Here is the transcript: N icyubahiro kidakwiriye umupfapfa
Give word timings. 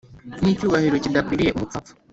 N 0.41 0.45
icyubahiro 0.53 0.95
kidakwiriye 1.03 1.51
umupfapfa 1.53 1.93